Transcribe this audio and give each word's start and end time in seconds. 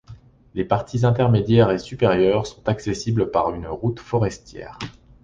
Les 0.55 0.65
parties 0.65 1.05
intermédiaire 1.05 1.69
et 1.69 1.77
supérieure 1.77 2.47
sont 2.47 2.67
accessibles 2.67 3.29
par 3.29 3.53
une 3.53 3.67
route 3.67 3.99
forestière. 3.99 4.79